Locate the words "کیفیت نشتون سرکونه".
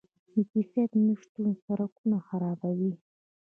0.51-2.17